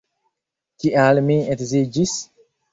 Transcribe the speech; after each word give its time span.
Kial 0.85 1.23
mi 1.29 1.37
edziĝis? 1.57 2.19